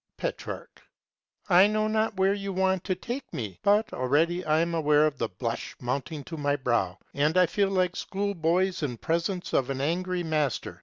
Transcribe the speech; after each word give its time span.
Petrarch. 0.17 0.81
I 1.47 1.67
know 1.67 1.87
not 1.87 2.15
where 2.15 2.33
you 2.33 2.51
want 2.51 2.83
to 2.85 2.95
take 2.95 3.31
me, 3.31 3.59
but 3.61 3.93
already 3.93 4.43
I 4.43 4.57
am 4.61 4.73
aware 4.73 5.05
of 5.05 5.19
the 5.19 5.27
blush 5.29 5.75
mounting 5.79 6.23
to 6.23 6.37
my 6.37 6.55
brow, 6.55 6.97
and 7.13 7.37
I 7.37 7.45
feel 7.45 7.69
like 7.69 7.95
schoolboys 7.95 8.81
in 8.81 8.97
presence 8.97 9.53
of 9.53 9.69
an 9.69 9.79
angry 9.79 10.23
master. 10.23 10.79